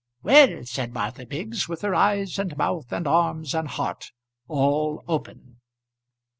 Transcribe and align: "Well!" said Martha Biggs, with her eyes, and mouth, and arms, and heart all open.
"Well!" 0.23 0.63
said 0.63 0.95
Martha 0.95 1.27
Biggs, 1.27 1.69
with 1.69 1.81
her 1.83 1.93
eyes, 1.93 2.39
and 2.39 2.57
mouth, 2.57 2.91
and 2.91 3.05
arms, 3.05 3.53
and 3.53 3.67
heart 3.67 4.11
all 4.47 5.03
open. 5.07 5.59